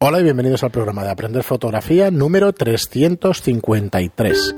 [0.00, 4.54] Hola y bienvenidos al programa de Aprender Fotografía número 353.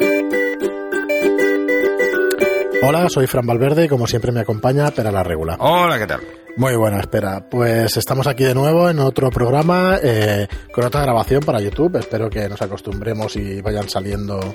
[2.83, 5.57] Hola, soy Fran Valverde y como siempre me acompaña Pera la Regula.
[5.59, 6.21] Hola, ¿qué tal?
[6.57, 7.45] Muy buena, espera.
[7.51, 11.97] Pues estamos aquí de nuevo en otro programa eh, con otra grabación para YouTube.
[11.97, 14.55] Espero que nos acostumbremos y vayan saliendo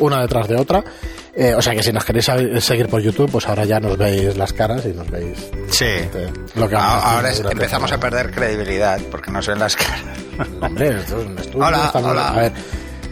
[0.00, 0.82] una detrás de otra.
[1.34, 4.36] Eh, o sea que si nos queréis seguir por YouTube, pues ahora ya nos veis
[4.36, 5.50] las caras y nos veis.
[5.68, 6.08] Sí.
[6.54, 10.02] Lo que ahora empezamos a perder credibilidad porque nos ven las caras.
[10.60, 11.66] Hombre, esto es un estudio.
[11.66, 12.28] Hola, hola.
[12.28, 12.52] A ver,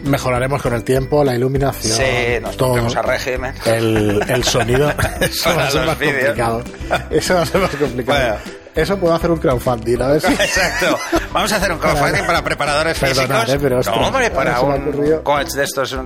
[0.05, 1.93] mejoraremos con el tiempo, la iluminación.
[1.93, 3.55] Sí, nos todo, a régimen.
[3.65, 4.93] El, el sonido.
[5.21, 6.65] Eso va a ser más complicado.
[7.11, 8.39] Eso va a ser más complicado.
[8.75, 10.33] Eso puedo hacer un crowdfunding, a ver si...
[10.33, 10.97] Exacto.
[11.33, 13.49] Vamos a hacer un crowdfunding para preparadores físicos.
[13.49, 15.97] Eh, pero no, hombre, para un coach de estos...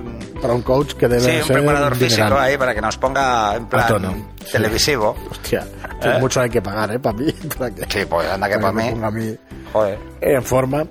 [0.41, 3.55] Para un coach que debe ser Sí, un preparador físico ahí para que nos ponga
[3.55, 5.15] en plan televisivo.
[5.29, 5.65] Hostia,
[6.01, 6.17] ¿Eh?
[6.19, 6.99] mucho hay que pagar, ¿eh?
[6.99, 7.31] Para mí.
[7.57, 8.89] Para que, sí, pues anda que para, mí.
[8.91, 9.37] Ponga a mí
[9.73, 9.99] Joder.
[10.21, 10.85] En forma.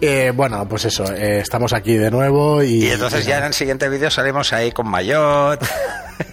[0.00, 2.84] Eh, bueno, pues eso, eh, estamos aquí de nuevo y...
[2.84, 5.64] Y entonces ya en el siguiente vídeo salimos ahí con mayot,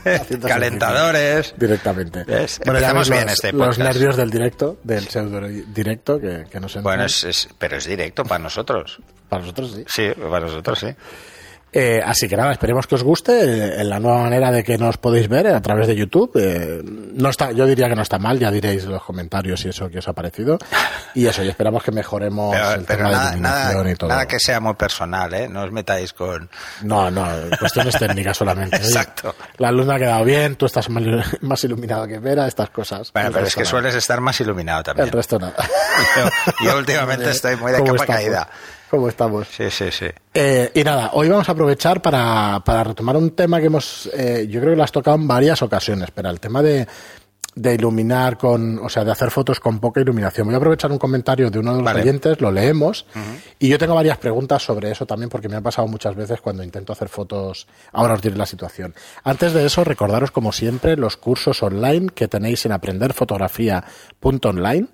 [0.48, 1.54] calentadores...
[1.58, 2.24] Directamente.
[2.26, 6.68] Bueno, Empezamos bien los, este Los nervios del directo, del pseudo directo, que, que no
[6.68, 9.00] se Bueno, es, pero es directo para nosotros.
[9.30, 9.86] Para nosotros sí.
[9.88, 10.88] Sí, para nosotros sí.
[11.74, 14.98] Eh, así que nada, esperemos que os guste eh, la nueva manera de que nos
[14.98, 16.32] podéis ver a través de YouTube.
[16.36, 19.70] Eh, no está, yo diría que no está mal, ya diréis en los comentarios y
[19.70, 20.58] eso que os ha parecido.
[21.14, 24.10] Y eso, y esperamos que mejoremos el tema nada, de nada, y todo.
[24.10, 25.50] Nada que sea muy personal, ¿eh?
[25.50, 26.50] No os metáis con...
[26.84, 27.28] No, no,
[27.60, 28.78] cuestiones técnicas solamente.
[28.78, 29.36] Exacto.
[29.58, 30.88] la luz me ha quedado bien, tú estás
[31.42, 33.12] más iluminado que Vera, estas cosas.
[33.12, 35.08] Bueno, pero es que sueles estar más iluminado también.
[35.08, 35.68] El resto nada.
[36.64, 38.48] yo, últimamente estoy muy de capa caída
[38.92, 39.48] cómo estamos.
[39.48, 40.08] Sí, sí, sí.
[40.34, 44.48] Eh, y nada, hoy vamos a aprovechar para, para retomar un tema que hemos, eh,
[44.50, 46.86] yo creo que lo has tocado en varias ocasiones, pero el tema de,
[47.56, 50.46] de iluminar con, o sea, de hacer fotos con poca iluminación.
[50.46, 53.06] Voy a aprovechar un comentario de uno de los oyentes, lo leemos,
[53.60, 56.62] y yo tengo varias preguntas sobre eso también, porque me ha pasado muchas veces cuando
[56.62, 57.68] intento hacer fotos.
[57.94, 58.94] Ahora os diré la situación.
[59.24, 64.90] Antes de eso, recordaros como siempre los cursos online que tenéis en aprenderfotografía.online.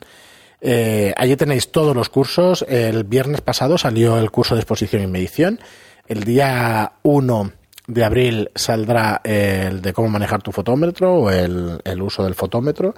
[0.62, 2.66] Eh, allí tenéis todos los cursos.
[2.68, 5.60] El viernes pasado salió el curso de exposición y medición.
[6.08, 7.52] El día 1
[7.88, 12.96] de abril saldrá el de cómo manejar tu fotómetro o el, uso del fotómetro.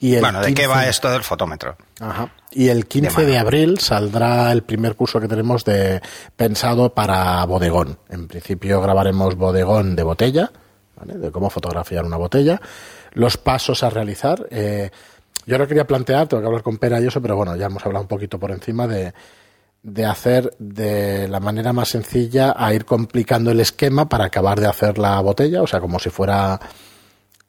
[0.00, 1.76] Y bueno, ¿de qué va esto del fotómetro?
[2.00, 2.32] Ajá.
[2.50, 6.02] Y el 15 de, abril saldrá el primer curso que tenemos de
[6.36, 7.98] pensado para bodegón.
[8.08, 10.50] En principio grabaremos bodegón de botella,
[11.04, 12.60] de cómo fotografiar una botella,
[13.12, 14.46] los pasos a realizar.
[14.50, 14.90] Eh,
[15.46, 17.84] yo no quería plantear, tengo que hablar con Pera y eso, pero bueno, ya hemos
[17.84, 19.12] hablado un poquito por encima de,
[19.82, 24.66] de hacer de la manera más sencilla a ir complicando el esquema para acabar de
[24.66, 26.58] hacer la botella, o sea, como si fuera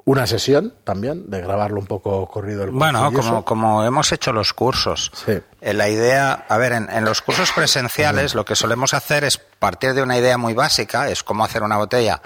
[0.03, 4.53] una sesión también, de grabarlo un poco corrido el Bueno, como, como hemos hecho los
[4.53, 5.12] cursos.
[5.16, 5.39] Sí.
[5.62, 9.38] Eh, la idea, a ver, en, en los cursos presenciales lo que solemos hacer es
[9.38, 12.22] partir de una idea muy básica, es cómo hacer una botella,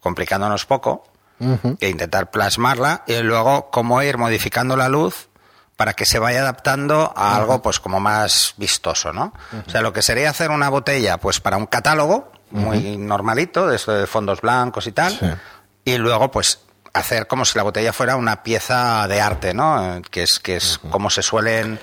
[0.00, 1.04] complicándonos poco,
[1.80, 5.28] e intentar plasmarla y luego cómo ir modificando la luz
[5.76, 9.32] para que se vaya adaptando a algo pues como más vistoso, ¿no?
[9.66, 13.78] O sea, lo que sería hacer una botella pues para un catálogo muy normalito, de,
[13.78, 15.38] de fondos blancos y tal,
[15.84, 16.60] y luego pues
[16.92, 20.02] hacer como si la botella fuera una pieza de arte, ¿no?
[20.10, 21.78] Que es que es como se suelen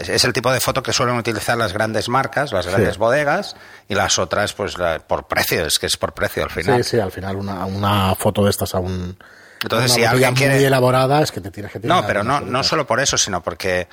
[0.00, 3.56] es, el tipo de foto que suelen utilizar las grandes marcas, las grandes bodegas,
[3.88, 4.74] y las otras, pues
[5.06, 6.82] por precio, es que es por precio al final.
[6.82, 9.18] Sí, sí, al final una, una foto de estas a un.
[9.62, 10.54] Entonces, si alguien quiere.
[10.54, 12.00] muy elaborada, es que te tienes que tirar.
[12.00, 13.88] No, pero no, no solo por eso, sino porque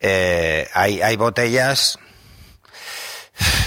[0.00, 1.98] eh, hay, hay botellas.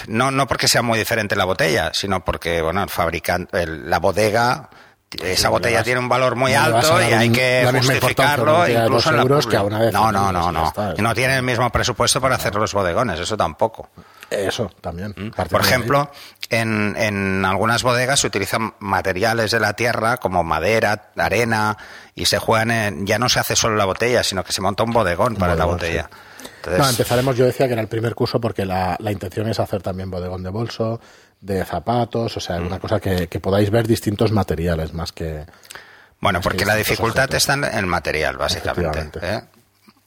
[0.07, 4.69] No, no porque sea muy diferente la botella, sino porque, bueno, el fabricante, la bodega
[5.23, 9.91] esa botella tiene un valor muy alto y hay que justificarlo incluso en la que
[9.91, 10.73] No, no, no, no.
[10.95, 13.89] Y no tiene el mismo presupuesto para hacer los bodegones, eso tampoco.
[14.29, 15.13] Eso también.
[15.17, 15.29] ¿Mm?
[15.29, 16.11] Por ejemplo,
[16.49, 21.75] en, en algunas bodegas se utilizan materiales de la tierra como madera, arena
[22.13, 24.83] y se juegan en, ya no se hace solo la botella, sino que se monta
[24.83, 26.09] un bodegón para la botella.
[26.77, 29.81] No, empezaremos, yo decía que era el primer curso porque la, la intención es hacer
[29.81, 30.99] también bodegón de bolso,
[31.41, 32.79] de zapatos, o sea, una mm.
[32.79, 35.45] cosa que, podáis ver distintos materiales más que...
[36.19, 39.19] Bueno, porque la dificultad está en el material, básicamente.
[39.21, 39.41] ¿eh?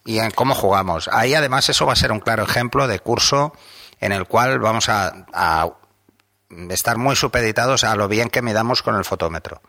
[0.04, 1.08] Y en cómo jugamos.
[1.10, 3.54] Ahí además eso va a ser un claro ejemplo de curso
[3.98, 5.26] en el cual vamos a,
[6.68, 9.62] estar muy supeditados a lo bien que midamos con el fotómetro.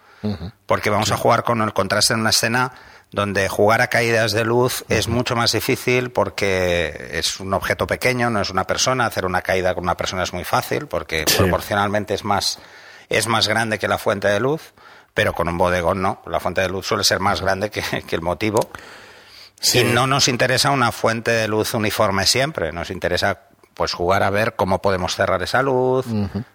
[0.65, 2.71] Porque vamos a jugar con el contraste en una escena
[3.13, 8.31] donde jugar a caídas de luz es mucho más difícil porque es un objeto pequeño,
[8.31, 9.05] no es una persona.
[9.05, 12.57] Hacer una caída con una persona es muy fácil porque proporcionalmente es más,
[13.09, 14.73] es más grande que la fuente de luz,
[15.13, 16.23] pero con un bodegón no.
[16.25, 18.71] La fuente de luz suele ser más grande que, el motivo.
[19.73, 23.41] Y no nos interesa una fuente de luz uniforme siempre, nos interesa
[23.73, 26.05] pues jugar a ver cómo podemos cerrar esa luz,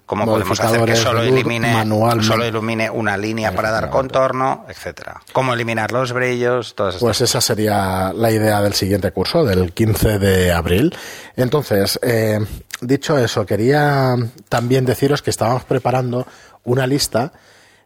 [0.06, 1.84] cómo podemos hacer que solo elimine,
[2.22, 5.20] solo ilumine una línea para dar contorno, etcétera.
[5.32, 9.72] Cómo eliminar los brillos, todas esas Pues esa sería la idea del siguiente curso, del
[9.72, 10.94] 15 de abril.
[11.36, 12.38] Entonces, eh,
[12.80, 14.14] dicho eso, quería
[14.48, 16.26] también deciros que estábamos preparando
[16.64, 17.32] una lista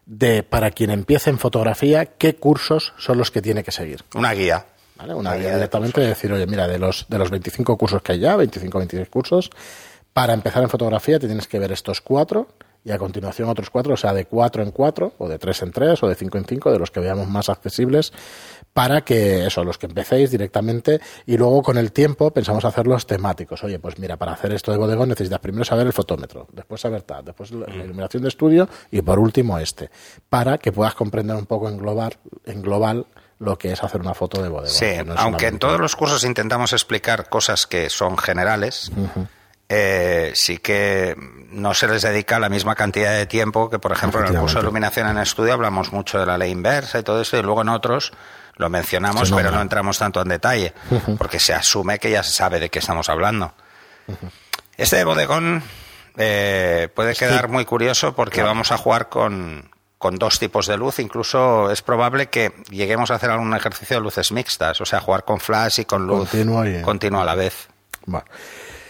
[0.05, 4.03] de, para quien empiece en fotografía, qué cursos son los que tiene que seguir.
[4.15, 4.65] Una guía.
[4.99, 8.19] Una guía directamente de decir, oye, mira, de los, de los 25 cursos que hay
[8.19, 9.49] ya, 25, 26 cursos,
[10.13, 12.47] para empezar en fotografía te tienes que ver estos cuatro
[12.85, 15.71] y a continuación otros cuatro, o sea, de cuatro en cuatro, o de tres en
[15.71, 18.11] tres, o de cinco en cinco, de los que veamos más accesibles,
[18.73, 23.63] para que eso, los que empecéis directamente, y luego con el tiempo pensamos hacerlos temáticos.
[23.63, 27.03] Oye, pues mira, para hacer esto de bodegón necesitas primero saber el fotómetro, después saber
[27.03, 27.81] tal, después la mm.
[27.85, 29.89] iluminación de estudio, y por último este,
[30.29, 33.05] para que puedas comprender un poco en global, en global
[33.43, 34.69] lo que es hacer una foto de bodegón.
[34.69, 34.87] Sí,
[35.17, 38.91] aunque en todos los cursos intentamos explicar cosas que son generales,
[39.69, 41.15] eh, sí que
[41.49, 44.59] no se les dedica la misma cantidad de tiempo que, por ejemplo, en el curso
[44.59, 47.61] de iluminación en estudio hablamos mucho de la ley inversa y todo eso, y luego
[47.61, 48.13] en otros
[48.55, 50.73] lo mencionamos, pero no entramos tanto en detalle,
[51.17, 53.53] porque se asume que ya se sabe de qué estamos hablando.
[54.77, 55.63] Este de bodegón
[56.17, 59.72] eh, puede quedar muy curioso porque vamos a jugar con,
[60.03, 60.99] con dos tipos de luz.
[60.99, 65.23] Incluso es probable que lleguemos a hacer algún ejercicio de luces mixtas, o sea, jugar
[65.23, 66.29] con flash y con luz
[66.83, 67.69] continua, a la vez.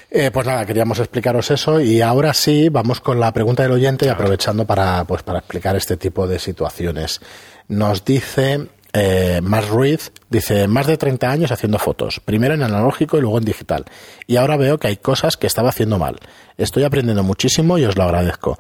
[0.10, 4.08] Eh, pues nada, queríamos explicaros eso y ahora sí vamos con la pregunta del oyente
[4.08, 7.22] y aprovechando para, pues, para explicar este tipo de situaciones.
[7.68, 13.20] Nos dice eh, Más Ruiz, dice, más de 30 años haciendo fotos, primero en analógico
[13.20, 13.86] y luego en digital.
[14.26, 16.20] Y ahora veo que hay cosas que estaba haciendo mal.
[16.58, 18.58] Estoy aprendiendo muchísimo y os lo agradezco.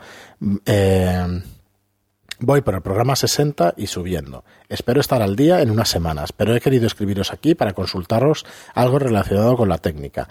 [0.68, 1.42] Eh,
[2.46, 4.44] Voy por el programa 60 y subiendo.
[4.68, 8.46] Espero estar al día en unas semanas, pero he querido escribiros aquí para consultaros
[8.76, 10.28] algo relacionado con la técnica.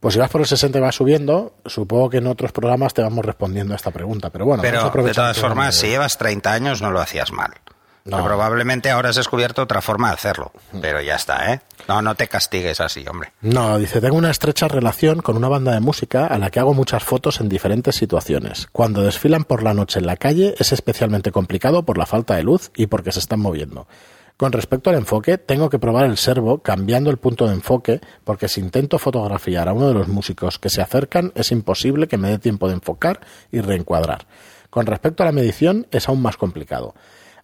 [0.00, 3.02] Pues si vas por el 60 y vas subiendo, supongo que en otros programas te
[3.02, 4.30] vamos respondiendo a esta pregunta.
[4.30, 7.52] Pero bueno, pero de todas formas, si llevas 30 años no lo hacías mal.
[8.10, 11.60] Probablemente ahora has descubierto otra forma de hacerlo, pero ya está, ¿eh?
[11.88, 13.32] No, no te castigues así, hombre.
[13.40, 16.74] No, dice, tengo una estrecha relación con una banda de música a la que hago
[16.74, 18.68] muchas fotos en diferentes situaciones.
[18.72, 22.42] Cuando desfilan por la noche en la calle es especialmente complicado por la falta de
[22.42, 23.86] luz y porque se están moviendo.
[24.36, 28.48] Con respecto al enfoque, tengo que probar el servo cambiando el punto de enfoque porque
[28.48, 32.30] si intento fotografiar a uno de los músicos que se acercan es imposible que me
[32.30, 33.20] dé tiempo de enfocar
[33.52, 34.26] y reencuadrar.
[34.70, 36.94] Con respecto a la medición es aún más complicado.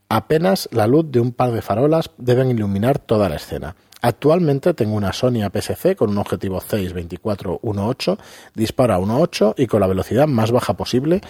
[0.09, 3.75] Apenas la luz de un par de farolas deben iluminar toda la escena.
[4.03, 8.19] Actualmente tengo una Sony APS-C con un objetivo 6 24 1.8,
[8.55, 11.21] dispara 1.8 y con la velocidad más baja posible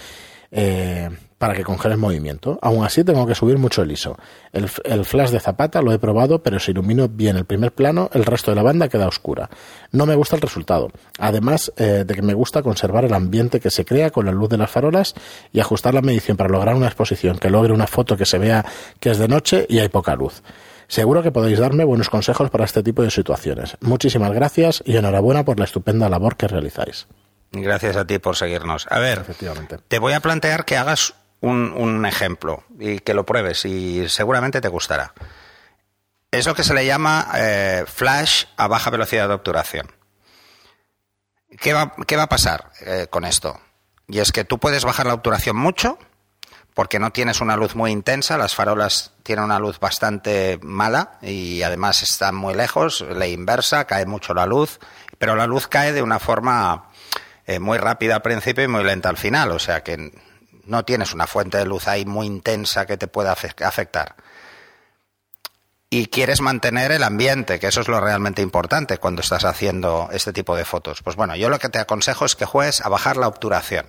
[0.51, 2.59] eh, para que congele el movimiento.
[2.63, 4.17] Aún así tengo que subir mucho el ISO.
[4.53, 4.69] El,
[5.05, 8.51] flash de Zapata lo he probado, pero si ilumino bien el primer plano, el resto
[8.51, 9.51] de la banda queda oscura.
[9.93, 10.91] No me gusta el resultado.
[11.19, 14.49] Además eh, de que me gusta conservar el ambiente que se crea con la luz
[14.49, 15.15] de las farolas
[15.53, 18.65] y ajustar la medición para lograr una exposición que logre una foto que se vea
[18.99, 20.43] que es de noche y hay poca luz.
[20.89, 23.77] Seguro que podéis darme buenos consejos para este tipo de situaciones.
[23.81, 27.09] Muchísimas gracias y enhorabuena por la estupenda labor que realizáis.
[27.53, 28.87] Gracias a ti por seguirnos.
[28.91, 29.25] A ver,
[29.89, 34.69] te voy a plantear que hagas un, ejemplo y que lo pruebes y seguramente te
[34.69, 35.13] gustará.
[36.31, 39.93] Es lo que se le llama eh, flash a baja velocidad de obturación.
[41.61, 43.61] ¿Qué va, qué va a pasar eh, con esto?
[44.09, 45.99] Y es que tú puedes bajar la obturación mucho
[46.77, 51.63] porque no tienes una luz muy intensa, las farolas tienen una luz bastante mala y
[51.63, 54.79] además están muy lejos, la inversa, cae mucho la luz,
[55.17, 56.91] pero la luz cae de una forma
[57.47, 60.13] eh, muy rápida al principio y muy lenta al final, o sea que
[60.67, 64.17] no tienes una fuente de luz ahí muy intensa que te pueda afectar.
[65.89, 70.33] Y quieres mantener el ambiente, que eso es lo realmente importante cuando estás haciendo este
[70.33, 71.03] tipo de fotos.
[71.03, 73.87] Pues bueno, yo lo que te aconsejo es que juegues a bajar la obturación.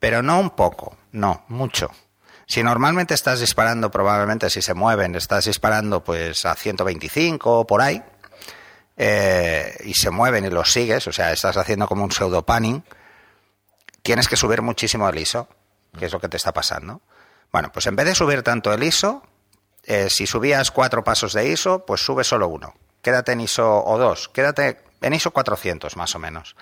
[0.00, 1.90] Pero no un poco, no, mucho.
[2.46, 7.82] Si normalmente estás disparando, probablemente si se mueven, estás disparando pues a 125 o por
[7.82, 8.02] ahí,
[8.96, 12.82] eh, y se mueven y los sigues, o sea, estás haciendo como un pseudo panning,
[14.02, 15.46] tienes que subir muchísimo el ISO
[15.96, 17.00] que es lo que te está pasando.
[17.52, 19.22] Bueno, pues en vez de subir tanto el ISO,
[19.84, 22.74] eh, si subías cuatro pasos de ISO, pues sube solo uno.
[23.02, 26.56] Quédate en ISO o dos, quédate en ISO 400 más o menos.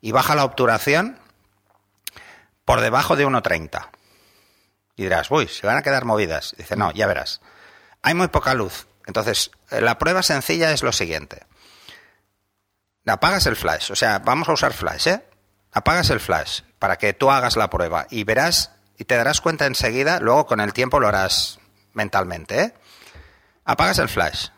[0.00, 1.18] Y baja la obturación
[2.64, 3.88] por debajo de 1.30.
[4.96, 6.54] Y dirás, uy, se van a quedar movidas.
[6.58, 7.40] Dice, no, ya verás.
[8.02, 8.86] Hay muy poca luz.
[9.06, 11.46] Entonces, eh, la prueba sencilla es lo siguiente.
[13.06, 15.22] Apagas el flash, o sea, vamos a usar flash, ¿eh?
[15.72, 19.66] Apagas el flash para que tú hagas la prueba y verás y te darás cuenta
[19.66, 21.58] enseguida, luego con el tiempo lo harás
[21.92, 22.60] mentalmente.
[22.60, 22.74] ¿eh?
[23.64, 24.48] Apagas el flash,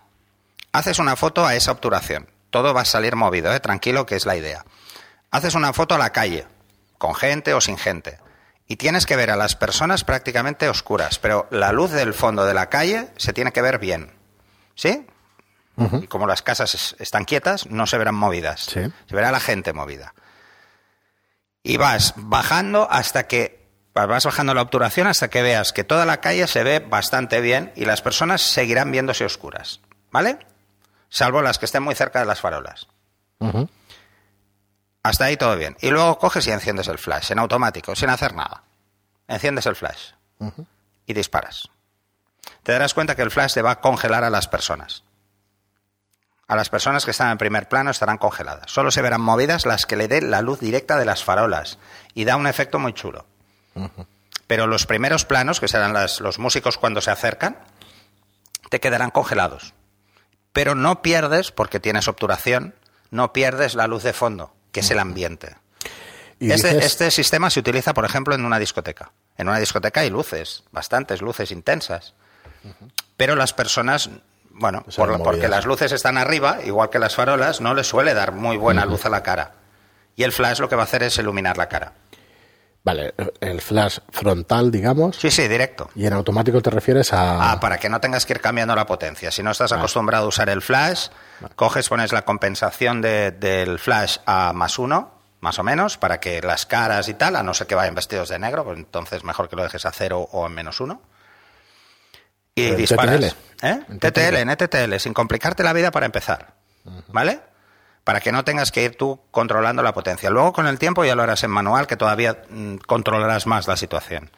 [0.72, 3.60] haces una foto a esa obturación, todo va a salir movido, ¿eh?
[3.60, 4.64] tranquilo que es la idea.
[5.30, 6.46] haces una foto a la calle,
[6.98, 8.18] con gente o sin gente,
[8.66, 12.54] y tienes que ver a las personas prácticamente oscuras, pero la luz del fondo de
[12.54, 14.12] la calle se tiene que ver bien.
[14.75, 15.06] ¿Sí?
[16.02, 18.62] Y como las casas es- están quietas, no se verán movidas.
[18.62, 18.80] Sí.
[19.08, 20.12] Se verá la gente movida.
[21.68, 26.20] Y vas bajando hasta que vas bajando la obturación hasta que veas que toda la
[26.20, 30.38] calle se ve bastante bien y las personas seguirán viéndose oscuras, ¿vale?
[31.10, 32.87] Salvo las que estén muy cerca de las farolas.
[35.02, 35.76] Hasta ahí todo bien.
[35.80, 38.62] Y luego coges y enciendes el flash en automático, sin hacer nada.
[39.26, 40.12] Enciendes el flash
[41.04, 41.68] y disparas.
[42.62, 45.02] Te darás cuenta que el flash te va a congelar a las personas.
[46.48, 48.70] A las personas que están en primer plano estarán congeladas.
[48.70, 51.78] Solo se verán movidas las que le dé la luz directa de las farolas.
[52.14, 53.26] Y da un efecto muy chulo.
[54.46, 57.58] Pero los primeros planos, que serán las- los músicos cuando se acercan,
[58.70, 59.74] te quedarán congelados.
[60.54, 62.74] Pero no pierdes, porque tienes obturación,
[63.10, 65.56] no pierdes la luz de fondo, que es el ambiente.
[66.40, 69.12] Y Este, dices- este sistema se utiliza, por ejemplo, en una discoteca.
[69.36, 72.14] En una discoteca hay luces, bastantes luces intensas.
[73.18, 74.08] Pero las personas,
[74.58, 78.14] bueno, Pues por porque las luces están arriba, igual que las farolas, no les suele
[78.14, 79.52] dar muy buena luz a la cara.
[80.16, 81.92] Y el flash lo que va a hacer es iluminar la cara.
[82.84, 85.90] Vale, el flash frontal, digamos, Sí, sí, directo.
[85.94, 87.52] y en automático te refieres a...
[87.52, 89.30] Ah, para que no tengas que ir cambiando la potencia.
[89.30, 91.08] Si no estás acostumbrado a usar el flash,
[91.54, 95.10] coges, pones la compensación de- del flash a más uno,
[95.40, 98.28] más o menos, para que las caras y tal, a no ser que vayan vestidos
[98.30, 101.02] de negro, pues entonces mejor que lo dejes a cero o en menos uno.
[102.58, 103.20] Y ¿En disparas.
[103.20, 103.66] TTL?
[103.66, 103.80] ¿Eh?
[103.88, 106.54] ¿En TTL, en ETTL, sin complicarte la vida para empezar.
[107.08, 107.40] ¿Vale?
[108.04, 110.30] Para que no tengas que ir tú controlando la potencia.
[110.30, 113.76] Luego con el tiempo ya lo harás en manual, que todavía mm, controlarás más la
[113.76, 114.30] situación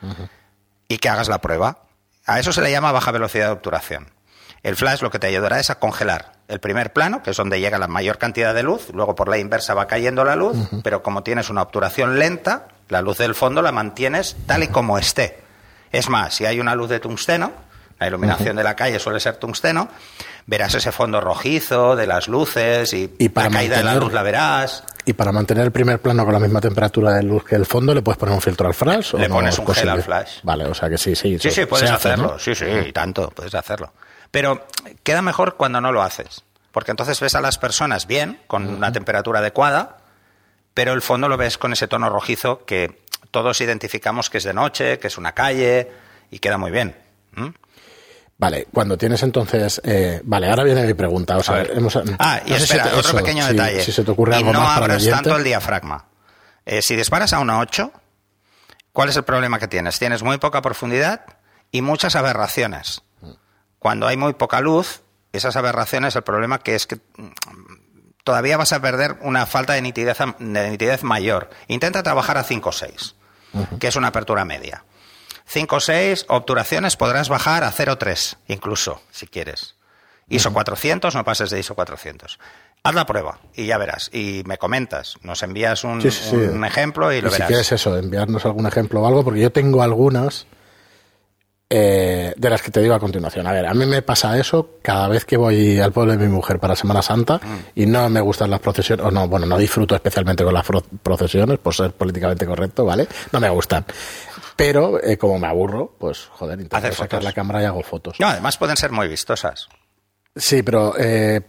[0.88, 1.84] y que hagas la prueba.
[2.26, 4.12] A eso se le llama baja velocidad de obturación.
[4.62, 7.60] El flash lo que te ayudará es a congelar el primer plano, que es donde
[7.60, 11.02] llega la mayor cantidad de luz, luego por la inversa va cayendo la luz, pero
[11.02, 15.38] como tienes una obturación lenta, la luz del fondo la mantienes tal y como esté.
[15.92, 17.52] Es más, si hay una luz de tungsteno,
[18.00, 19.88] la iluminación de la calle suele ser tungsteno,
[20.46, 24.02] verás ese fondo rojizo de las luces y, Y para la caída de la mantener-
[24.02, 24.84] luz la verás.
[25.04, 27.94] Y para mantener el primer plano con la misma temperatura de luz que el fondo,
[27.94, 29.14] ¿le puedes poner un filtro al flash?
[29.14, 30.38] o Le no pones es un gel al flash.
[30.42, 31.38] Vale, o sea que sí, sí.
[31.38, 32.32] Sí, sí, puedes hace, hacerlo.
[32.32, 32.38] ¿no?
[32.38, 33.92] Sí, sí, y tanto, puedes hacerlo.
[34.30, 34.66] Pero
[35.02, 36.42] queda mejor cuando no lo haces.
[36.72, 39.96] Porque entonces ves a las personas bien, con una temperatura adecuada,
[40.72, 44.54] pero el fondo lo ves con ese tono rojizo que todos identificamos que es de
[44.54, 45.90] noche, que es una calle,
[46.30, 46.94] y queda muy bien.
[47.34, 47.48] ¿Mm?
[48.40, 49.80] Vale, cuando tienes entonces...
[49.84, 51.36] eh, vale, ahora viene mi pregunta.
[51.36, 53.82] O sea, hemos- ah, y no sé si espera, te- otro eso, pequeño detalle.
[53.84, 56.06] Si se te ocurre y algo no más abras tanto el diafragma.
[56.64, 57.92] Eh, si disparas a una 8,
[58.92, 59.98] ¿cuál es el problema que tienes?
[59.98, 61.20] Tienes muy poca profundidad
[61.70, 63.02] y muchas aberraciones.
[63.78, 67.28] Cuando hay muy poca luz, esas aberraciones, el problema que es que mm,
[68.24, 71.50] todavía vas a perder una falta de nitidez, de nitidez mayor.
[71.68, 73.14] Intenta trabajar a 5 o 6,
[73.78, 74.84] que es una apertura media.
[75.52, 79.74] 5 o 6 obturaciones podrás bajar a 0,3 incluso, si quieres.
[80.28, 82.38] ISO 400, no pases de ISO 400.
[82.84, 84.10] Haz la prueba y ya verás.
[84.12, 86.36] Y me comentas, nos envías un, Sí, sí, sí.
[86.36, 87.48] un ejemplo y Y lo si verás.
[87.48, 90.46] quieres eso, enviarnos algún ejemplo o algo, porque yo tengo algunas
[91.72, 93.46] eh, de las que te digo a continuación.
[93.46, 96.26] A ver, a mí me pasa eso cada vez que voy al pueblo de mi
[96.26, 97.58] mujer para Semana Santa Mm.
[97.76, 100.66] y no me gustan las procesiones, o no, bueno, no disfruto especialmente con las
[101.02, 103.06] procesiones, por ser políticamente correcto, ¿vale?
[103.30, 103.84] No me gustan.
[104.64, 107.24] Pero eh, como me aburro, pues joder, intento Hacer sacar fotos.
[107.24, 108.20] la cámara y hago fotos.
[108.20, 109.68] No, además pueden ser muy vistosas.
[110.36, 111.40] Sí, pero eh,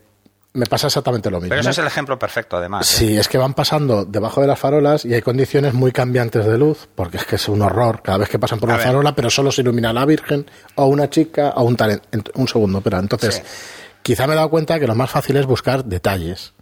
[0.54, 1.50] me pasa exactamente lo mismo.
[1.50, 2.90] Pero ese es el ejemplo perfecto, además.
[2.92, 2.96] ¿eh?
[2.98, 6.58] Sí, es que van pasando debajo de las farolas y hay condiciones muy cambiantes de
[6.58, 8.86] luz, porque es que es un horror cada vez que pasan por A ver.
[8.86, 12.08] farola, pero solo se ilumina la Virgen o una chica o un talento.
[12.36, 13.42] Un segundo, pero entonces, Sí.
[14.04, 16.54] quizá me he dado cuenta que lo más fácil es buscar detalles.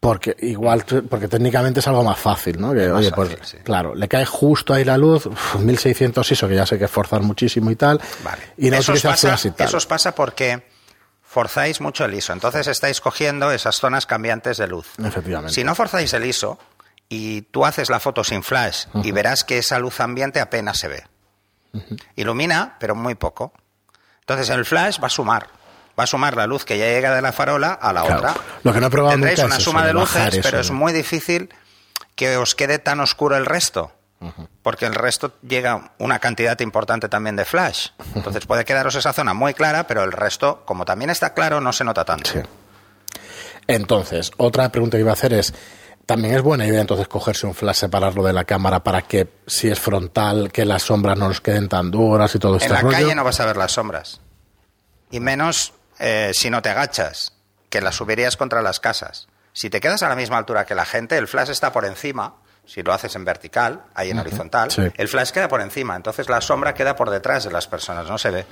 [0.00, 2.72] Porque igual, porque técnicamente es algo más fácil, ¿no?
[2.72, 3.58] Que, pues, sí.
[3.58, 6.90] claro, le cae justo ahí la luz, uf, 1600 ISO, que ya sé que es
[6.90, 8.40] forzar muchísimo y tal, Vale.
[8.56, 9.68] y no eso, utilizas pasa, flash y tal.
[9.68, 10.64] eso os pasa porque
[11.22, 12.32] forzáis mucho el ISO.
[12.32, 14.86] Entonces estáis cogiendo esas zonas cambiantes de luz.
[15.04, 15.54] Efectivamente.
[15.54, 16.58] Si no forzáis el ISO
[17.10, 20.88] y tú haces la foto sin flash y verás que esa luz ambiente apenas se
[20.88, 21.04] ve.
[22.16, 23.52] Ilumina, pero muy poco.
[24.20, 25.46] Entonces el flash va a sumar.
[26.00, 28.16] Va a sumar la luz que ya llega de la farola a la Claro.
[28.20, 28.34] otra.
[28.64, 30.58] Lo que no he probado Tendréis nunca una es eso, suma de luces, eso, pero
[30.60, 31.52] es muy difícil
[32.16, 33.92] que os quede tan oscuro el resto.
[34.62, 37.88] Porque el resto llega una cantidad importante también de flash.
[38.14, 41.72] Entonces puede quedaros esa zona muy clara, pero el resto, como también está claro, no
[41.72, 42.30] se nota tanto.
[42.30, 42.38] Sí.
[43.66, 45.54] Entonces, otra pregunta que iba a hacer es,
[46.06, 49.68] también es buena idea entonces cogerse un flash, separarlo de la cámara para que si
[49.70, 52.80] es frontal, que las sombras no nos queden tan duras y todo En este la
[52.80, 52.96] rollo.
[52.96, 54.20] calle no vas a ver las sombras.
[55.10, 57.32] Y menos eh, si no te agachas,
[57.68, 59.28] que las subirías contra las casas.
[59.52, 62.34] Si te quedas a la misma altura que la gente, el flash está por encima.
[62.66, 64.82] Si lo haces en vertical, ahí en horizontal, Sí.
[64.96, 65.96] el flash queda por encima.
[65.96, 68.46] Entonces la sombra queda por detrás de las personas, no se ve.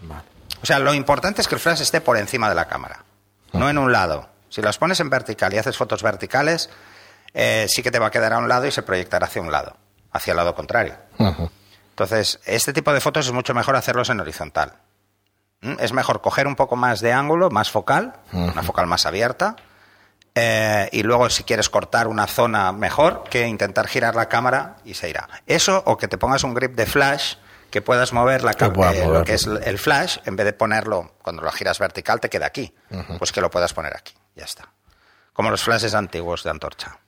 [0.00, 0.22] Vale.
[0.62, 3.04] O sea, lo importante es que el flash esté por encima de la cámara,
[3.52, 4.28] no en un lado.
[4.50, 6.68] Si las pones en vertical y haces fotos verticales,
[7.32, 9.50] eh, sí que te va a quedar a un lado y se proyectará hacia un
[9.52, 9.76] lado,
[10.12, 10.96] hacia el lado contrario.
[11.90, 14.74] Entonces, este tipo de fotos es mucho mejor hacerlos en horizontal.
[15.62, 15.74] ¿Mm?
[15.80, 19.56] Es mejor coger un poco más de ángulo, más focal, una focal más abierta,
[20.34, 24.94] eh, y luego si quieres cortar una zona mejor, que intentar girar la cámara y
[24.94, 25.28] se irá.
[25.46, 27.34] Eso o que te pongas un grip de flash
[27.70, 31.14] que puedas mover la pueda eh, lo que es el flash, en vez de ponerlo
[31.22, 32.74] cuando lo giras vertical te queda aquí,
[33.18, 34.68] pues que lo puedas poner aquí, ya está.
[35.32, 36.98] Como los flashes antiguos de antorcha.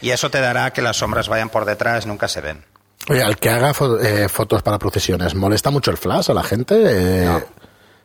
[0.00, 2.64] Y eso te dará que las sombras vayan por detrás, nunca se ven.
[3.08, 6.42] Oye, al que haga fo- eh, fotos para procesiones, ¿molesta mucho el flash a la
[6.42, 6.74] gente?
[7.22, 7.40] Eh, No.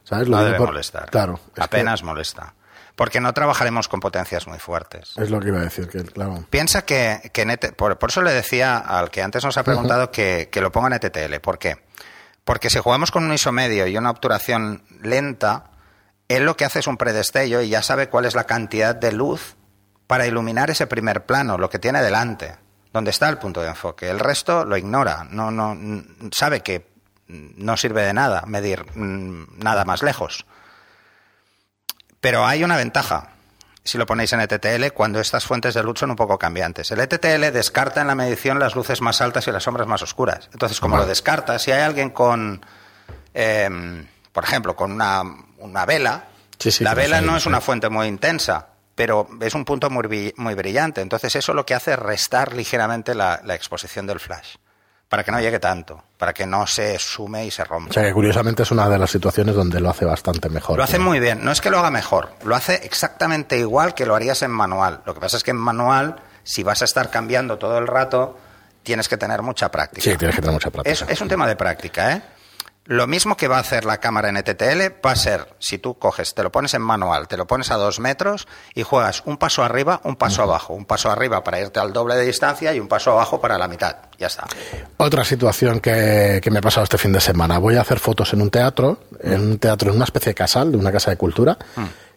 [0.03, 0.27] ¿Sabes?
[0.27, 1.09] Lo No digo debe por- molestar.
[1.09, 1.39] Claro.
[1.53, 2.53] que Apenas molesta.
[2.95, 5.13] Porque no trabajaremos con potencias muy fuertes.
[5.17, 6.43] Es lo que iba a decir, que claro.
[6.49, 9.63] Piensa que, que en ET por, por eso le decía al que antes nos ha
[9.63, 11.39] preguntado que, que lo ponga en ETTL.
[11.39, 11.77] ¿Por qué?
[12.43, 15.65] Porque si jugamos con un ISO medio y una obturación lenta,
[16.27, 19.11] él lo que hace es un predestello y ya sabe cuál es la cantidad de
[19.13, 19.55] luz
[20.07, 22.55] para iluminar ese primer plano, lo que tiene delante,
[22.93, 24.09] donde está el punto de enfoque.
[24.09, 25.77] El resto lo ignora, no, no,
[26.31, 26.89] sabe que
[27.27, 30.45] no sirve de nada medir mm, nada más lejos.
[32.19, 33.29] Pero hay una ventaja
[33.83, 36.91] si lo ponéis en ETTL cuando estas fuentes de luz son un poco cambiantes.
[36.91, 40.49] El ETTL descarta en la medición las luces más altas y las sombras más oscuras.
[40.53, 42.63] Entonces, como lo descarta, si hay alguien con,
[43.33, 45.23] eh, por ejemplo, con una,
[45.57, 46.27] una vela,
[46.61, 50.33] Sí, sí, la vela no es una fuente muy intensa, pero es un punto muy,
[50.37, 51.01] muy brillante.
[51.01, 54.55] Entonces, eso lo que hace es restar ligeramente la, la exposición del flash,
[55.09, 57.89] para que no llegue tanto, para que no se sume y se rompa.
[57.89, 60.77] O sea, que curiosamente es una de las situaciones donde lo hace bastante mejor.
[60.77, 61.05] Lo hace ¿no?
[61.05, 61.43] muy bien.
[61.43, 65.01] No es que lo haga mejor, lo hace exactamente igual que lo harías en manual.
[65.05, 68.37] Lo que pasa es que en manual, si vas a estar cambiando todo el rato,
[68.83, 70.01] tienes que tener mucha práctica.
[70.01, 71.05] Sí, tienes que tener mucha práctica.
[71.05, 72.21] Es, es un tema de práctica, ¿eh?
[72.91, 75.97] Lo mismo que va a hacer la cámara en ETTL va a ser, si tú
[75.97, 79.37] coges, te lo pones en manual, te lo pones a dos metros y juegas un
[79.37, 80.73] paso arriba, un paso abajo.
[80.73, 83.69] Un paso arriba para irte al doble de distancia y un paso abajo para la
[83.69, 83.95] mitad.
[84.19, 84.45] Ya está.
[84.97, 87.59] Otra situación que, que me ha pasado este fin de semana.
[87.59, 90.73] Voy a hacer fotos en un teatro, en un teatro, en una especie de casal,
[90.73, 91.57] de una casa de cultura.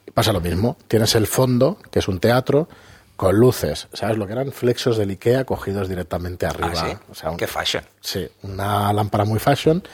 [0.05, 0.77] y Pasa lo mismo.
[0.89, 2.69] Tienes el fondo, que es un teatro,
[3.17, 3.87] con luces.
[3.93, 4.51] ¿Sabes lo que eran?
[4.51, 6.73] Flexos del Ikea cogidos directamente arriba.
[6.75, 6.97] Ah, ¿sí?
[7.13, 7.85] O sea, un- Qué fashion.
[8.01, 9.85] Sí, una lámpara muy fashion,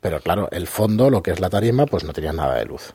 [0.00, 2.94] pero claro, el fondo, lo que es la tarima, pues no tenía nada de luz.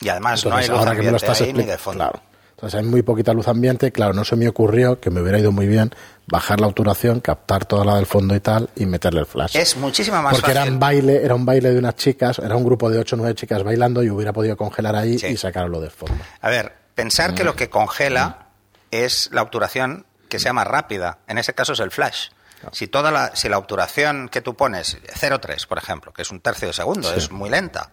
[0.00, 2.04] Y además no hay luz ahora que me lo estás ahí ni de explicando, fondo.
[2.10, 2.36] claro.
[2.52, 5.52] Entonces hay muy poquita luz ambiente, claro, no se me ocurrió que me hubiera ido
[5.52, 5.90] muy bien
[6.26, 9.56] bajar la obturación, captar toda la del fondo y tal y meterle el flash.
[9.56, 10.62] Es muchísima más Porque fácil.
[10.62, 13.18] era un baile, era un baile de unas chicas, era un grupo de ocho o
[13.18, 15.26] nueve chicas bailando y hubiera podido congelar ahí Sí.
[15.26, 16.16] y sacarlo del fondo.
[16.40, 17.56] A ver, pensar que lo Mm.
[17.56, 18.46] que congela
[18.90, 21.18] es la obturación que sea más rápida.
[21.28, 22.28] En ese caso es el flash.
[22.72, 26.40] Si toda la, si la obturación que tú pones, 0,3 por ejemplo, que es un
[26.40, 27.90] tercio de segundo, es muy lenta,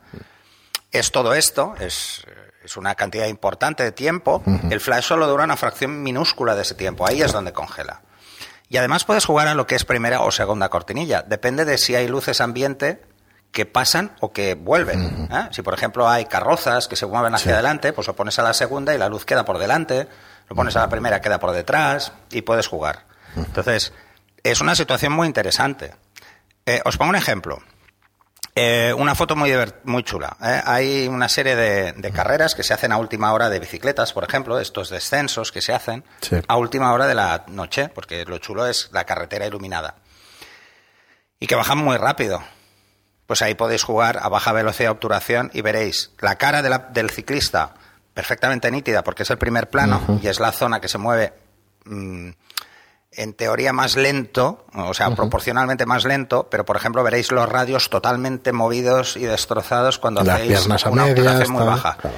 [0.91, 2.25] es todo esto, es,
[2.63, 6.75] es una cantidad importante de tiempo, el flash solo dura una fracción minúscula de ese
[6.75, 8.01] tiempo, ahí es donde congela.
[8.69, 11.95] Y además puedes jugar a lo que es primera o segunda cortinilla, depende de si
[11.95, 13.03] hay luces ambiente
[13.51, 15.27] que pasan o que vuelven.
[15.31, 15.49] ¿eh?
[15.51, 17.53] Si, por ejemplo, hay carrozas que se mueven hacia Sí.
[17.53, 20.07] adelante, pues lo pones a la segunda y la luz queda por delante,
[20.49, 23.05] lo pones a la primera, queda por detrás y puedes jugar.
[23.35, 23.93] Entonces,
[24.43, 25.93] es una situación muy interesante.
[26.65, 27.61] Eh, os pongo un ejemplo.
[28.55, 29.51] Eh, una foto muy,
[29.83, 30.37] muy chula.
[30.41, 30.61] ¿eh?
[30.65, 34.23] Hay una serie de, de carreras que se hacen a última hora de bicicletas, por
[34.23, 36.35] ejemplo, estos descensos que se hacen Sí.
[36.47, 39.95] a última hora de la noche, porque lo chulo es la carretera iluminada.
[41.39, 42.43] Y que bajan muy rápido.
[43.25, 46.77] Pues ahí podéis jugar a baja velocidad de obturación y veréis la cara de la-
[46.77, 47.73] del ciclista
[48.13, 51.33] perfectamente nítida, porque es el primer plano y es la zona que se mueve
[51.85, 52.29] mm,
[53.15, 57.89] en teoría más lento, o sea, proporcionalmente más lento, pero por ejemplo veréis los radios
[57.89, 61.97] totalmente movidos y destrozados cuando Las hacéis piernas a una medias, muy baja.
[61.97, 62.17] claro.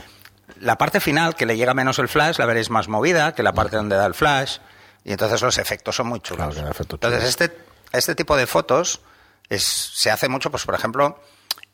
[0.62, 3.54] La parte final, que le llega menos el flash, la veréis más movida que la
[3.54, 4.58] parte donde da el flash,
[5.04, 6.56] y entonces los efectos son muy chulos.
[6.56, 7.58] Claro, entonces, este,
[7.92, 9.02] este tipo de fotos
[9.50, 11.20] es, se hace mucho, pues por ejemplo,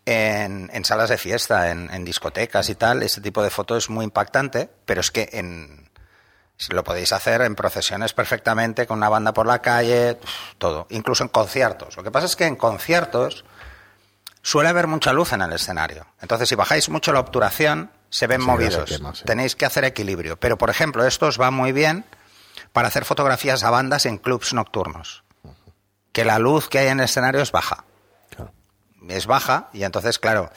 [0.06, 3.90] en, en salas de fiesta, en, en discotecas y tal, este tipo de foto es
[3.90, 5.81] muy impactante, pero es que en,
[6.70, 10.20] lo podéis hacer en procesiones perfectamente, con una banda por la calle,
[10.58, 11.98] todo, incluso en conciertos.
[11.98, 13.44] Lo que pasa es que en conciertos
[14.42, 16.06] suele haber mucha luz en el escenario.
[16.22, 18.90] Entonces, si bajáis mucho la obturación, se ven movidos.
[18.90, 19.24] sí.
[19.26, 20.38] Tenéis que hacer equilibrio.
[20.40, 22.06] Pero, por ejemplo, esto os va muy bien
[22.74, 25.24] para hacer fotografías a bandas en clubs nocturnos.
[26.12, 27.86] Que la luz que hay en el escenario es baja
[28.30, 28.52] Claro.
[29.10, 30.52] es baja y entonces, claro,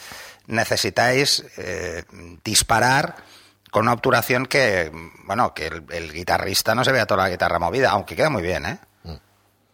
[0.47, 2.05] necesitáis eh,
[2.45, 3.17] disparar
[3.75, 4.93] con una obturación que,
[5.25, 8.65] bueno, que el, guitarrista no se vea toda la guitarra movida, aunque queda muy bien,
[8.67, 8.79] ¿eh?
[9.03, 9.15] Mm.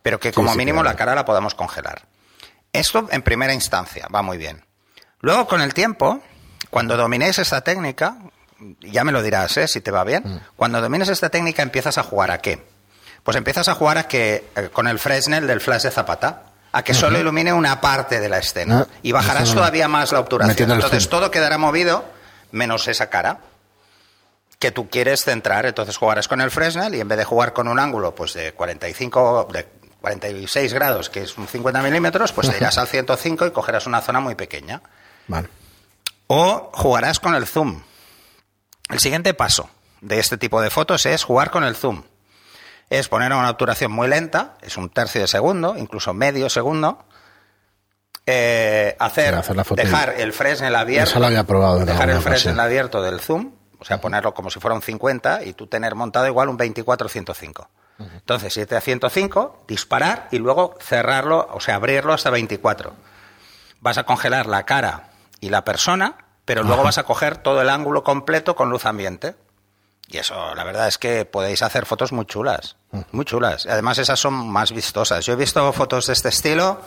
[0.01, 2.01] Pero que como mínimo la cara la podamos congelar.
[2.73, 4.65] Esto en primera instancia va muy bien.
[5.21, 6.23] Luego, con el tiempo,
[6.71, 8.17] cuando dominéis esta técnica,
[8.81, 9.69] ya me lo dirás, ¿eh?
[9.69, 10.41] si te va bien, mm.
[10.57, 12.65] cuando domines esta técnica empiezas a jugar a qué?
[13.23, 16.83] Pues empiezas a jugar a que, eh, con el Fresnel del flash de Zapata, a
[16.83, 18.87] que solo ilumine una parte de la escena.
[18.89, 20.71] Ah, y bajarás todavía más la obturación.
[20.71, 22.03] Entonces todo quedará movido
[22.51, 23.41] menos esa cara
[24.61, 25.66] que tú quieres centrar.
[25.66, 28.53] Entonces jugarás con el Fresnel y en vez de jugar con un ángulo pues de
[28.53, 29.66] 45, de
[30.01, 34.01] 46 grados, que es un 50 milímetros, pues te irás al 105 y cogerás una
[34.01, 34.81] zona muy pequeña.
[35.27, 35.49] Vale.
[36.29, 37.83] O jugarás con el zoom.
[38.88, 39.68] El siguiente paso
[40.01, 42.05] de este tipo de fotos es jugar con el zoom
[42.90, 47.05] es poner una obturación muy lenta, es un tercio de segundo, incluso medio segundo,
[48.27, 49.40] eh, hacer,
[49.77, 54.61] dejar el Fresnel abierto, dejar el Fresnel abierto del zoom, o sea, ponerlo como si
[54.61, 57.66] fuera un 50 y tú tener montado igual un 24-105.
[57.99, 62.95] Entonces, si a 105, disparar y luego cerrarlo, o sea, abrirlo hasta 24.
[63.81, 67.69] Vas a congelar la cara y la persona, pero luego vas a coger todo el
[67.69, 69.35] ángulo completo con luz ambiente.
[70.09, 72.77] Y eso, la verdad es que podéis hacer fotos muy chulas,
[73.12, 73.66] muy chulas.
[73.66, 75.25] Además, esas son más vistosas.
[75.25, 76.81] Yo he visto fotos de este estilo,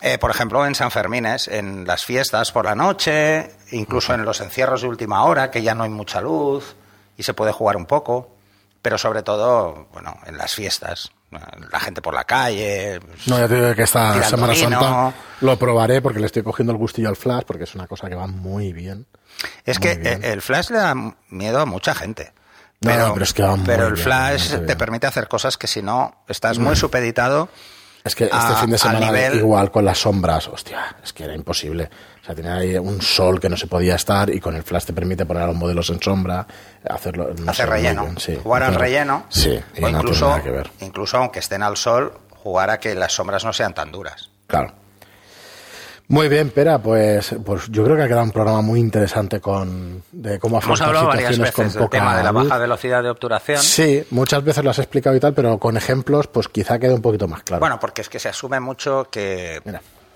[0.00, 4.40] eh, por ejemplo, en San Fermines, en las fiestas por la noche, incluso en los
[4.40, 6.76] encierros de última hora, que ya no hay mucha luz
[7.16, 8.34] y se puede jugar un poco,
[8.82, 11.12] pero sobre todo, bueno, en las fiestas
[11.70, 13.00] la gente por la calle.
[13.26, 16.78] no, ya te digo que esta Semana Santa lo probaré porque le estoy cogiendo el
[16.78, 19.06] gustillo al flash porque es una cosa que va muy bien.
[19.64, 20.94] Es que el flash le da
[21.28, 22.32] miedo a mucha gente.
[22.80, 26.58] Pero, pero, es que pero el flash te permite hacer cosas que si no estás
[26.58, 26.76] muy mm.
[26.76, 27.50] supeditado.
[28.02, 31.90] Es que este fin de semana igual con las sombras, hostia, es que era imposible.
[32.22, 34.84] O sea, tenía ahí un sol que no se podía estar y con el flash
[34.84, 36.46] te permite poner a los modelos en sombra,
[36.88, 37.34] hacerlo.
[37.46, 38.08] Hacer relleno.
[38.42, 39.26] Jugar al relleno.
[39.28, 40.34] Sí, o incluso,
[40.80, 44.30] incluso aunque estén al sol, jugar a que las sombras no sean tan duras.
[44.46, 44.79] Claro.
[46.10, 50.02] Muy bien, Pera, pues, pues yo creo que ha quedado un programa muy interesante con
[50.10, 53.00] de cómo afrontar Hemos hablado situaciones varias veces con poca tema de la baja velocidad
[53.04, 53.58] de obturación.
[53.58, 57.00] Sí, muchas veces lo has explicado y tal, pero con ejemplos, pues quizá quede un
[57.00, 57.60] poquito más claro.
[57.60, 59.62] Bueno, porque es que se asume mucho que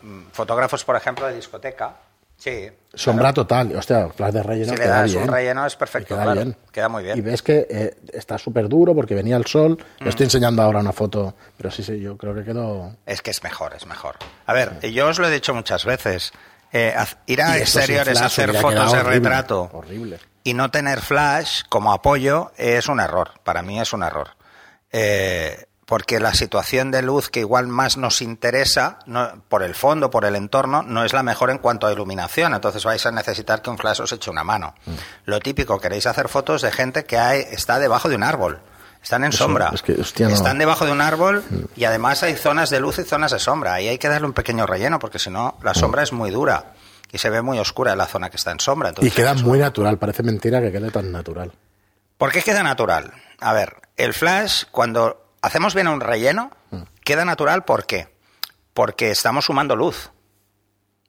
[0.02, 1.94] mm, fotógrafos, por ejemplo, de discoteca,
[2.36, 2.70] Sí.
[2.92, 3.74] Sombra total.
[3.76, 4.72] Hostia, flash de relleno.
[4.72, 6.14] Si le das un relleno es perfecto.
[6.14, 6.56] Queda, bien.
[6.70, 7.18] queda muy bien.
[7.18, 9.78] Y ves que eh, está súper duro porque venía el sol.
[10.00, 10.08] Mm.
[10.08, 12.96] Estoy enseñando ahora una foto, pero sí, sí, yo creo que quedó.
[13.06, 14.16] Es que es mejor, es mejor.
[14.46, 16.32] A ver, yo os lo he dicho muchas veces.
[16.72, 16.94] Eh,
[17.26, 20.18] ir a exteriores a hacer fotos de retrato horrible.
[20.42, 23.30] y no tener flash como apoyo es un error.
[23.44, 24.30] Para mí es un error.
[24.90, 28.98] Eh, porque la situación de luz que igual más nos interesa,
[29.48, 32.54] por el fondo, por el entorno, no es la mejor en cuanto a iluminación.
[32.54, 34.74] Entonces vais a necesitar que un flash os eche una mano.
[34.86, 34.92] Mm.
[35.26, 38.60] Lo típico, queréis hacer fotos de gente que hay, está debajo de un árbol.
[39.02, 39.70] Están en sombra.
[40.30, 41.64] Están debajo de un árbol mm.
[41.76, 43.74] y además hay zonas de luz y zonas de sombra.
[43.74, 45.74] Ahí hay que darle un pequeño relleno porque si no, la mm.
[45.74, 46.72] sombra es muy dura
[47.12, 48.94] y se ve muy oscura la zona que está en sombra.
[49.02, 49.98] y queda muy natural.
[49.98, 51.52] Parece mentira que quede tan natural.
[52.16, 53.12] ¿Por qué queda natural?
[53.40, 56.50] A ver, el flash, cuando hacemos bien un relleno,
[57.04, 58.16] queda natural, ¿por qué?
[58.72, 60.10] Porque estamos sumando luz.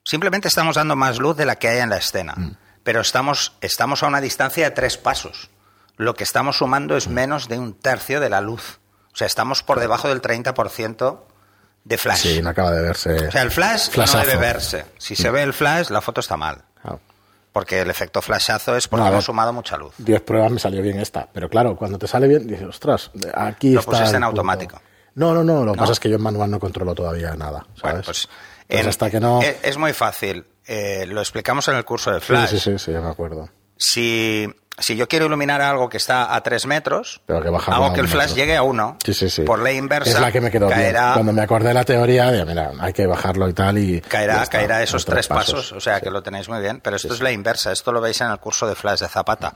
[0.04, 2.58] Simplemente estamos dando más luz de la que hay en la escena, mm.
[2.84, 5.50] pero estamos, estamos a una distancia de tres pasos.
[5.98, 7.14] Lo que estamos sumando es mm.
[7.14, 8.80] menos de un tercio de la luz.
[9.14, 11.20] O sea, estamos por debajo del 30%
[11.86, 12.20] de flash.
[12.20, 13.28] Sí, no acaba de verse.
[13.28, 14.86] O sea, el flash no debe verse.
[14.98, 15.34] Si se mm.
[15.34, 16.64] ve el flash, la foto está mal.
[17.56, 19.94] Porque el efecto flashazo es porque hemos sumado mucha luz.
[19.98, 21.30] Diez pruebas me salió bien esta.
[21.32, 24.10] Pero claro, cuando te sale bien, dices, ostras, aquí Lo está.
[24.10, 24.82] en automático.
[25.14, 25.64] No, no, no.
[25.64, 27.66] Lo que pasa es que yo en manual no controlo todavía nada.
[27.76, 28.06] ¿sabes?
[28.06, 28.30] pues,
[28.68, 29.40] pues hasta que no.
[29.42, 30.46] Es, muy fácil.
[30.66, 32.50] Eh, lo explicamos en el curso de Flash.
[32.50, 33.48] Sí, sí, sí, sí, ya me acuerdo.
[33.78, 38.34] Si si yo quiero iluminar algo que está a 3 metros, hago que el flash
[38.34, 38.98] llegue a 1.
[39.06, 39.42] Sí, sí, sí.
[39.44, 40.12] Por ley inversa.
[40.12, 42.92] Es la que me quedó caerá, Cuando me acordé de la teoría, de, mira, hay
[42.92, 43.78] que bajarlo y tal.
[43.78, 46.82] y Caerá, caerá esos tres pasos, o sea que lo tenéis muy bien.
[46.82, 49.54] Pero esto es la inversa, esto lo veis en el curso de flash de Zapata.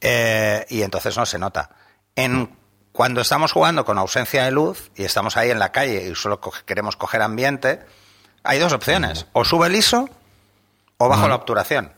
[0.00, 1.70] Eh, y entonces no se nota.
[2.16, 2.56] En,
[2.92, 6.40] cuando estamos jugando con ausencia de luz y estamos ahí en la calle y solo
[6.64, 7.80] queremos coger ambiente,
[8.42, 9.26] hay dos opciones.
[9.32, 10.08] O sube el ISO
[10.96, 11.92] o bajo la obturación.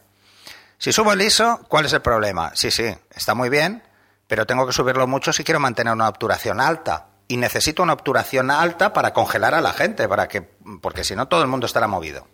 [0.82, 2.50] Si subo el ISO, ¿cuál es el problema?
[2.56, 3.84] Sí, sí, está muy bien,
[4.26, 7.06] pero tengo que subirlo mucho si quiero mantener una obturación alta.
[7.28, 11.28] Y necesito una obturación alta para congelar a la gente, para que, porque si no
[11.28, 12.26] todo el mundo estará movido.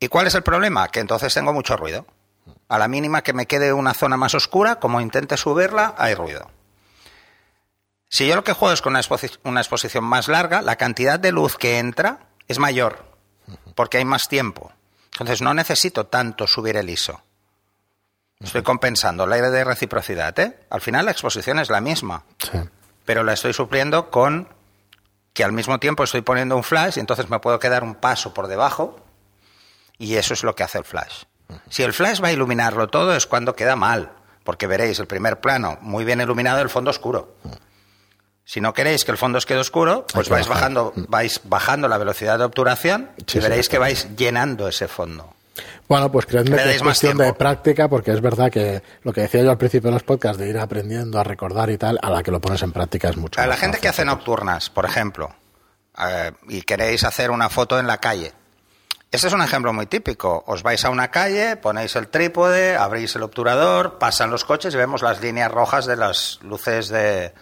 [0.00, 0.88] ¿Y cuál es el problema?
[0.88, 2.04] Que entonces tengo mucho ruido.
[2.68, 6.50] A la mínima que me quede una zona más oscura, como intente subirla, hay ruido.
[8.08, 8.96] Si yo lo que juego es con
[9.44, 13.04] una exposición más larga, la cantidad de luz que entra es mayor,
[13.76, 14.72] porque hay más tiempo.
[15.14, 17.22] Entonces no necesito tanto subir el ISO.
[18.40, 20.58] Estoy compensando la idea de reciprocidad, ¿eh?
[20.70, 22.58] Al final la exposición es la misma, Sí.
[23.04, 24.48] pero la estoy supliendo con
[25.32, 28.34] que al mismo tiempo estoy poniendo un flash y entonces me puedo quedar un paso
[28.34, 28.96] por debajo
[29.98, 31.24] y eso es lo que hace el flash.
[31.70, 35.40] Si el flash va a iluminarlo todo es cuando queda mal, porque veréis el primer
[35.40, 37.36] plano muy bien iluminado, el fondo oscuro.
[38.44, 40.72] Si no queréis que el fondo os quede oscuro, pues vais bajar.
[40.74, 43.70] bajando, vais bajando la velocidad de obturación Sí, y veréis sí.
[43.70, 45.32] que vais llenando ese fondo.
[45.88, 49.42] Bueno, pues creedme que es cuestión de práctica, porque es verdad que lo que decía
[49.42, 52.22] yo al principio de los podcasts, de ir aprendiendo a recordar y tal, a la
[52.22, 54.84] que lo pones en práctica es mucho A la más gente que hace nocturnas, por
[54.84, 55.34] ejemplo,
[55.98, 58.32] eh, y queréis hacer una foto en la calle.
[59.10, 60.42] Este es un ejemplo muy típico.
[60.48, 64.76] Os vais a una calle, ponéis el trípode, abrís el obturador, pasan los coches y
[64.76, 67.32] vemos las líneas rojas de las luces de,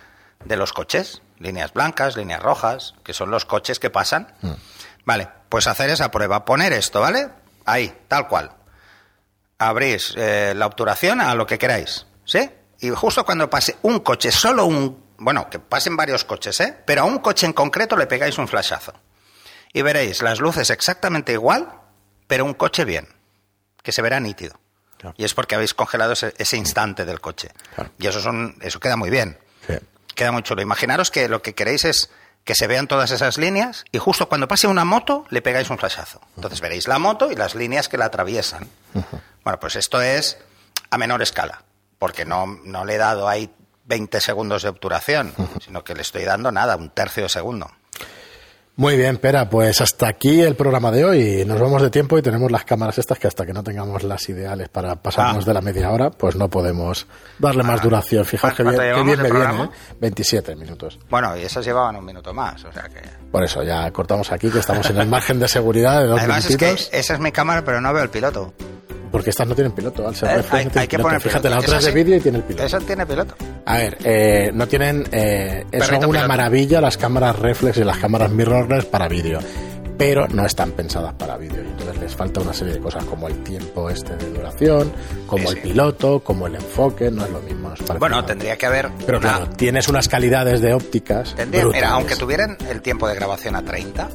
[0.44, 1.22] de los coches.
[1.38, 4.32] Líneas blancas, líneas rojas, que son los coches que pasan.
[5.04, 6.44] Vale, pues hacer esa prueba.
[6.44, 7.28] Poner esto, ¿vale?
[7.64, 8.52] Ahí, tal cual.
[9.58, 12.50] Abrís eh, la obturación a lo que queráis, ¿sí?
[12.80, 15.02] Y justo cuando pase un coche, solo un...
[15.18, 16.76] Bueno, que pasen varios coches, ¿eh?
[16.84, 18.92] Pero a un coche en concreto le pegáis un flashazo.
[19.72, 21.72] Y veréis las luces exactamente igual,
[22.26, 23.08] pero un coche bien,
[23.82, 24.58] que se verá nítido.
[24.98, 25.14] Claro.
[25.16, 27.50] Y es porque habéis congelado ese, ese instante del coche.
[27.74, 27.90] Claro.
[27.98, 29.38] Y eso, son, eso queda muy bien.
[30.14, 30.62] Queda muy chulo.
[30.62, 32.10] Imaginaros que lo que queréis es
[32.44, 35.78] que se vean todas esas líneas y justo cuando pase una moto le pegáis un
[35.78, 36.20] flashazo.
[36.36, 38.68] Entonces veréis la moto y las líneas que la atraviesan.
[39.44, 40.38] Bueno, pues esto es
[40.90, 41.62] a menor escala,
[41.98, 46.24] porque no, no le he dado ahí 20 segundos de obturación, sino que le estoy
[46.24, 47.70] dando nada, un tercio de segundo.
[48.74, 51.44] Muy bien, Pera, pues hasta aquí el programa de hoy.
[51.44, 54.26] Nos vamos de tiempo y tenemos las cámaras estas que hasta que no tengamos las
[54.30, 55.46] ideales para pasarnos Ah.
[55.48, 57.06] de la media hora, pues no podemos
[57.38, 58.24] darle más duración.
[58.24, 59.64] Fijaos que bien, ¿Cuánto que bien me viene?
[59.64, 59.68] ¿eh?
[60.00, 60.98] 27 minutos.
[61.10, 63.02] Bueno, y esas llevaban un minuto más, o sea que...
[63.30, 66.48] Por eso ya cortamos aquí, que estamos en el margen de seguridad de dos Además
[66.48, 68.54] es que esa es mi cámara, pero no veo el piloto.
[69.12, 71.02] porque estas no tienen piloto, al ser Eh, hay, no tienen hay que piloto.
[71.08, 71.54] poner Fíjate, piloto.
[71.60, 71.94] la otra es de sí.
[71.94, 72.64] vídeo y tiene el piloto.
[72.64, 73.34] Esa tiene piloto.
[73.64, 75.04] A ver, eh, no tienen.
[75.12, 79.38] Eh, son una maravilla las cámaras reflex y las cámaras mirrorless para vídeo.
[79.98, 83.28] Pero no están pensadas para vídeo y entonces les falta una serie de cosas como
[83.28, 84.90] el tiempo este de duración,
[85.28, 85.68] como Sí, el sí.
[85.68, 87.72] piloto, como el enfoque, no es lo mismo.
[88.00, 88.26] Bueno, nada.
[88.26, 88.90] tendría que haber...
[89.06, 91.34] Pero una- claro, tienes unas calidades de ópticas.
[91.36, 94.08] tendría- mira, aunque tuvieran el tiempo de grabación a 30,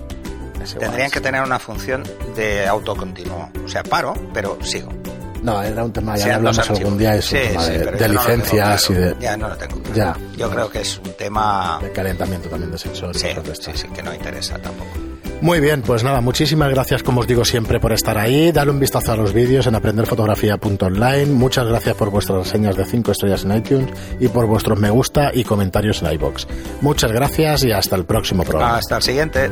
[0.62, 0.88] Es igual.
[0.88, 2.04] tendrían que tener una función
[2.36, 3.50] de autocontinuo.
[3.64, 4.90] O sea, paro, pero sigo.
[5.44, 7.92] No, era un tema, ya hablamos algún día, es Sí, un tema sí, de, no
[7.98, 9.02] tengo licencias claro.
[9.02, 9.82] y de, Ya no lo tengo.
[9.96, 10.18] Ya.
[10.38, 11.80] Yo creo que es un tema...
[11.82, 13.22] de calentamiento también de sensores.
[13.22, 13.28] Sí,
[13.60, 14.90] sí, sí, que no interesa tampoco.
[15.40, 18.52] Muy bien, pues nada, muchísimas gracias como os digo siempre por estar ahí.
[18.52, 21.28] Dale un vistazo a los vídeos en aprenderfotografía.online.
[21.28, 25.32] Muchas gracias por vuestras reseñas de 5 estrellas en iTunes y por vuestros me gusta
[25.34, 26.48] y comentarios en iBox.
[26.82, 28.78] Muchas gracias y hasta el próximo programa.
[28.78, 29.52] Hasta el siguiente.